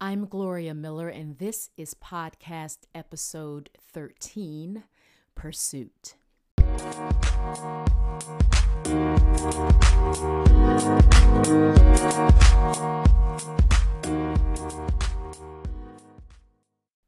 I'm 0.00 0.26
Gloria 0.26 0.74
Miller, 0.74 1.08
and 1.08 1.38
this 1.38 1.70
is 1.76 1.92
podcast 1.92 2.84
episode 2.94 3.68
13 3.80 4.84
Pursuit. 5.34 6.14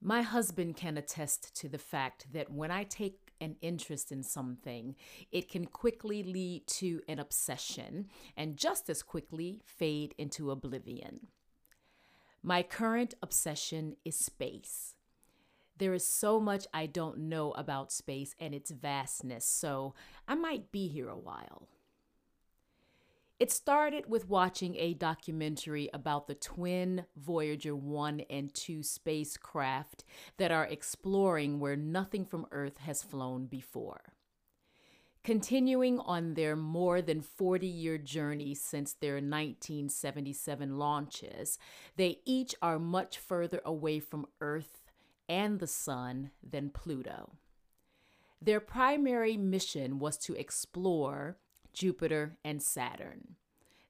My 0.00 0.22
husband 0.22 0.74
can 0.74 0.98
attest 0.98 1.54
to 1.54 1.68
the 1.68 1.78
fact 1.78 2.32
that 2.32 2.50
when 2.50 2.72
I 2.72 2.82
take 2.82 3.30
an 3.40 3.54
interest 3.62 4.10
in 4.10 4.24
something, 4.24 4.96
it 5.30 5.48
can 5.48 5.66
quickly 5.66 6.24
lead 6.24 6.66
to 6.66 7.00
an 7.06 7.20
obsession 7.20 8.08
and 8.36 8.56
just 8.56 8.90
as 8.90 9.04
quickly 9.04 9.60
fade 9.64 10.16
into 10.18 10.50
oblivion. 10.50 11.28
My 12.42 12.62
current 12.62 13.14
obsession 13.22 13.96
is 14.04 14.18
space. 14.18 14.94
There 15.78 15.94
is 15.94 16.06
so 16.06 16.40
much 16.40 16.66
I 16.74 16.86
don't 16.86 17.18
know 17.18 17.52
about 17.52 17.92
space 17.92 18.34
and 18.40 18.54
its 18.54 18.70
vastness, 18.70 19.46
so 19.46 19.94
I 20.26 20.34
might 20.34 20.72
be 20.72 20.88
here 20.88 21.08
a 21.08 21.18
while. 21.18 21.68
It 23.38 23.50
started 23.50 24.08
with 24.08 24.28
watching 24.28 24.76
a 24.76 24.94
documentary 24.94 25.88
about 25.92 26.26
the 26.26 26.34
twin 26.34 27.06
Voyager 27.16 27.74
1 27.74 28.20
and 28.30 28.54
2 28.54 28.82
spacecraft 28.82 30.04
that 30.36 30.52
are 30.52 30.66
exploring 30.66 31.58
where 31.58 31.74
nothing 31.74 32.24
from 32.24 32.46
Earth 32.52 32.78
has 32.78 33.02
flown 33.02 33.46
before. 33.46 34.12
Continuing 35.24 36.00
on 36.00 36.34
their 36.34 36.56
more 36.56 37.00
than 37.00 37.20
40 37.20 37.66
year 37.66 37.96
journey 37.96 38.54
since 38.54 38.92
their 38.92 39.14
1977 39.14 40.78
launches, 40.78 41.58
they 41.96 42.18
each 42.24 42.54
are 42.60 42.78
much 42.78 43.18
further 43.18 43.60
away 43.64 44.00
from 44.00 44.26
Earth 44.40 44.82
and 45.28 45.60
the 45.60 45.66
Sun 45.66 46.30
than 46.42 46.70
Pluto. 46.70 47.32
Their 48.40 48.58
primary 48.58 49.36
mission 49.36 50.00
was 50.00 50.16
to 50.18 50.34
explore 50.34 51.36
Jupiter, 51.72 52.38
and 52.44 52.62
Saturn. 52.62 53.36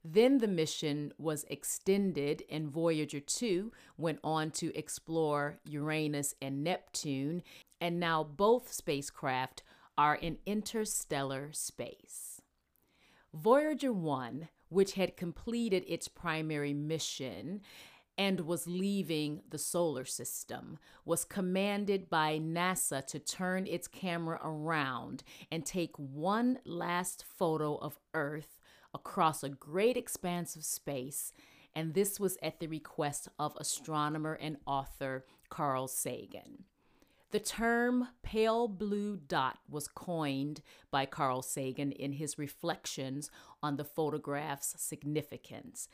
Then 0.05 0.39
the 0.39 0.49
mission 0.49 1.13
was 1.17 1.45
extended, 1.49 2.43
and 2.51 2.69
Voyager 2.69 3.21
2 3.21 3.71
went 3.97 4.19
on 4.25 4.51
to 4.53 4.77
explore 4.77 5.59
Uranus 5.65 6.35
and 6.43 6.65
Neptune, 6.65 7.43
and 7.81 8.01
now 8.01 8.25
both 8.25 8.73
spacecraft 8.73 9.63
are 10.03 10.17
in 10.17 10.37
interstellar 10.47 11.53
space. 11.53 12.43
Voyager 13.33 13.93
1, 13.93 14.49
which 14.69 14.95
had 14.95 15.17
completed 15.17 15.85
its 15.87 16.09
primary 16.09 16.75
mission, 16.75 17.61
and 18.19 18.41
was 18.41 18.67
leaving 18.67 19.43
the 19.49 19.59
solar 19.59 20.05
system, 20.05 20.77
was 21.05 21.25
commanded 21.25 22.11
by 22.11 22.37
NASA 22.41 23.07
to 23.07 23.21
turn 23.21 23.65
its 23.69 23.87
camera 23.87 24.41
around 24.43 25.23
and 25.53 25.65
take 25.65 25.97
one 25.97 26.59
last 26.65 27.25
photo 27.39 27.77
of 27.77 28.01
Earth 28.13 28.59
across 28.93 29.45
a 29.45 29.51
great 29.51 29.97
expanse 29.97 30.57
of 30.57 30.65
space. 30.65 31.33
And 31.77 31.95
this 31.95 32.19
was 32.19 32.37
at 32.43 32.59
the 32.59 32.67
request 32.67 33.29
of 33.39 33.57
astronomer 33.57 34.35
and 34.35 34.57
author 34.67 35.27
Carl 35.49 35.87
Sagan. 35.87 36.65
The 37.33 37.41
term 37.41 38.09
pale 38.23 38.69
blue 38.69 39.17
dot 39.17 39.59
was 39.67 39.89
coined 39.89 40.61
by 40.91 41.07
Carl 41.07 41.41
Sagan 41.41 41.91
in 41.91 42.13
his 42.13 42.39
reflections 42.39 43.31
on 43.63 43.77
the 43.77 43.85
photograph's 43.85 44.75
significance 44.79 45.89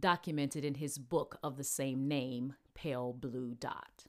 documented 0.00 0.64
in 0.64 0.74
his 0.74 0.96
book 0.96 1.38
of 1.42 1.56
the 1.56 1.64
same 1.64 2.08
name, 2.08 2.54
Pale 2.74 3.14
Blue 3.14 3.54
Dot. 3.54 4.06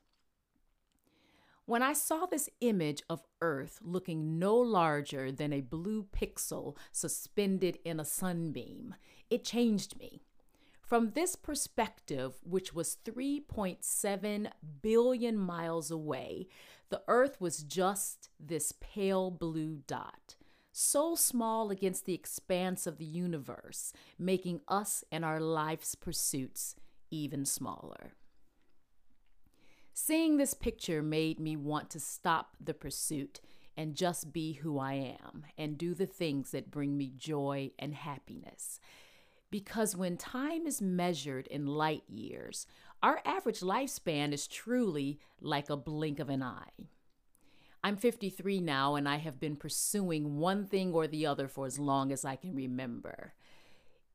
When 1.65 1.83
I 1.83 1.93
saw 1.93 2.25
this 2.25 2.49
image 2.61 3.03
of 3.09 3.23
Earth 3.41 3.79
looking 3.83 4.39
no 4.39 4.55
larger 4.55 5.31
than 5.31 5.51
a 5.51 5.61
blue 5.61 6.07
pixel 6.15 6.77
suspended 6.91 7.79
in 7.83 7.99
a 7.99 8.05
sunbeam, 8.05 8.95
it 9.29 9.43
changed 9.43 9.99
me. 9.99 10.18
From 10.89 11.11
this 11.11 11.35
perspective, 11.35 12.33
which 12.43 12.73
was 12.73 12.97
3.7 13.05 14.51
billion 14.81 15.37
miles 15.37 15.91
away, 15.91 16.47
the 16.89 17.03
Earth 17.07 17.39
was 17.39 17.61
just 17.61 18.29
this 18.39 18.73
pale 18.81 19.29
blue 19.29 19.83
dot 19.85 20.35
so 20.71 21.13
small 21.13 21.69
against 21.69 22.05
the 22.05 22.13
expanse 22.13 22.87
of 22.87 22.97
the 22.97 23.05
universe, 23.05 23.93
making 24.17 24.61
us 24.67 25.03
and 25.11 25.23
our 25.23 25.39
life's 25.39 25.93
pursuits 25.93 26.75
even 27.11 27.45
smaller. 27.45 28.13
Seeing 29.93 30.37
this 30.37 30.53
picture 30.53 31.03
made 31.03 31.39
me 31.39 31.55
want 31.55 31.89
to 31.91 31.99
stop 31.99 32.55
the 32.63 32.73
pursuit 32.73 33.41
and 33.75 33.93
just 33.93 34.31
be 34.31 34.53
who 34.53 34.79
I 34.79 34.93
am 35.21 35.45
and 35.57 35.77
do 35.77 35.93
the 35.93 36.05
things 36.07 36.51
that 36.51 36.71
bring 36.71 36.97
me 36.97 37.11
joy 37.15 37.71
and 37.77 37.93
happiness. 37.93 38.79
Because 39.51 39.95
when 39.95 40.17
time 40.17 40.67
is 40.67 40.81
measured 40.81 41.47
in 41.47 41.65
light 41.65 42.03
years, 42.07 42.67
our 43.01 43.21
average 43.25 43.61
lifespan 43.61 44.31
is 44.33 44.47
truly 44.47 45.19
like 45.41 45.69
a 45.69 45.77
blink 45.77 46.19
of 46.19 46.29
an 46.29 46.43
eye. 46.43 46.89
I'm 47.83 47.95
53 47.95 48.59
now 48.59 48.95
and 48.95 49.07
I 49.07 49.17
have 49.17 49.39
been 49.39 49.55
pursuing 49.55 50.37
one 50.37 50.65
thing 50.65 50.93
or 50.93 51.07
the 51.07 51.25
other 51.25 51.47
for 51.47 51.65
as 51.65 51.79
long 51.79 52.11
as 52.11 52.25
I 52.25 52.35
can 52.35 52.53
remember. 52.53 53.33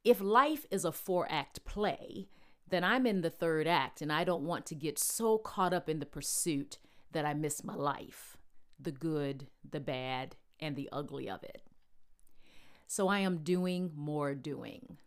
If 0.05 0.21
life 0.21 0.67
is 0.71 0.85
a 0.85 0.93
four 0.93 1.27
act 1.31 1.65
play, 1.65 2.29
then 2.69 2.85
I'm 2.85 3.07
in 3.07 3.23
the 3.23 3.31
third 3.31 3.67
act 3.67 4.03
and 4.03 4.13
I 4.13 4.25
don't 4.25 4.45
want 4.45 4.67
to 4.67 4.75
get 4.75 4.99
so 4.99 5.39
caught 5.39 5.73
up 5.73 5.89
in 5.89 5.99
the 5.99 6.07
pursuit 6.07 6.79
that 7.13 7.25
I 7.25 7.35
miss 7.35 7.65
my 7.65 7.75
life 7.75 8.37
the 8.79 8.93
good, 8.93 9.47
the 9.69 9.81
bad, 9.81 10.37
and 10.61 10.77
the 10.77 10.89
ugly 10.93 11.31
of 11.31 11.43
it. 11.43 11.63
So 12.87 13.09
I 13.09 13.21
am 13.21 13.39
doing 13.39 13.93
more 13.95 14.35
doing. 14.35 14.99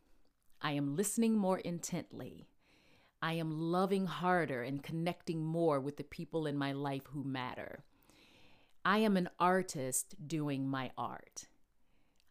I 0.62 0.72
am 0.72 0.96
listening 0.96 1.38
more 1.38 1.60
intently. 1.60 2.48
I 3.22 3.34
am 3.34 3.52
loving 3.52 4.06
harder 4.06 4.64
and 4.64 4.84
connecting 4.84 5.44
more 5.44 5.80
with 5.80 5.98
the 5.98 6.04
people 6.04 6.46
in 6.46 6.58
my 6.58 6.72
life 6.72 7.08
who 7.12 7.24
matter. 7.24 7.84
I 8.86 9.00
am 9.00 9.18
an 9.18 9.30
artist 9.40 10.16
doing 10.28 10.68
my 10.70 10.92
art. 10.98 11.48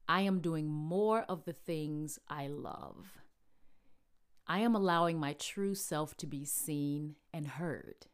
I 0.08 0.22
am 0.22 0.40
doing 0.40 0.68
more 0.68 1.22
of 1.22 1.44
the 1.44 1.52
things 1.52 2.18
I 2.28 2.46
love. 2.46 3.18
I 4.46 4.60
am 4.60 4.76
allowing 4.76 5.18
my 5.18 5.32
true 5.32 5.74
self 5.74 6.16
to 6.18 6.26
be 6.26 6.44
seen 6.44 7.16
and 7.32 7.46
heard. 7.46 8.06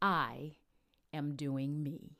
I 0.00 0.56
am 1.12 1.36
doing 1.36 1.82
me. 1.82 2.16